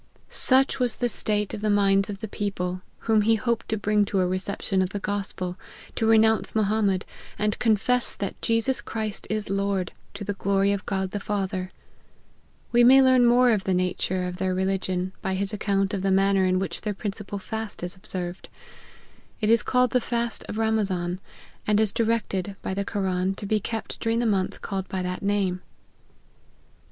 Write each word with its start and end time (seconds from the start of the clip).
Such 0.31 0.79
was 0.79 0.95
the 0.95 1.07
state 1.07 1.53
of 1.53 1.61
the 1.61 1.69
minds 1.69 2.09
of 2.09 2.21
the 2.21 2.27
people 2.27 2.81
whom 3.01 3.21
he 3.21 3.35
hoped 3.35 3.69
to 3.69 3.77
bring 3.77 4.03
to 4.05 4.19
a 4.19 4.25
reception 4.25 4.81
of 4.81 4.89
the 4.89 4.99
gospel, 4.99 5.59
to 5.93 6.07
renounce 6.07 6.55
Mohammed, 6.55 7.05
and" 7.37 7.59
confess 7.59 8.15
that 8.15 8.41
Jesus 8.41 8.81
Christ 8.81 9.27
is 9.29 9.51
Lord, 9.51 9.91
to 10.15 10.23
the 10.23 10.33
glory 10.33 10.71
of 10.71 10.87
God 10.87 11.11
the 11.11 11.19
Father!" 11.19 11.69
We 12.71 12.83
may 12.83 12.99
learn 12.99 13.27
more 13.27 13.51
of 13.51 13.63
the 13.65 13.75
nature 13.75 14.25
of 14.25 14.37
their 14.37 14.55
religion, 14.55 15.11
by 15.21 15.35
his 15.35 15.53
account 15.53 15.93
of 15.93 16.01
the 16.01 16.09
manner 16.09 16.45
in 16.45 16.57
which 16.57 16.81
their 16.81 16.95
principal 16.95 17.37
fast 17.37 17.83
is 17.83 17.95
observed. 17.95 18.49
It 19.39 19.51
is 19.51 19.61
called 19.61 19.91
the 19.91 20.01
fast 20.01 20.43
of 20.49 20.57
Ramazan, 20.57 21.19
and 21.67 21.79
is 21.79 21.91
directed 21.91 22.55
by 22.63 22.73
the 22.73 22.83
Koran 22.83 23.35
to 23.35 23.45
be 23.45 23.59
kept 23.59 23.99
during 23.99 24.17
the 24.17 24.25
month 24.25 24.61
called 24.63 24.87
by 24.87 25.03
that 25.03 25.21
name. 25.21 25.61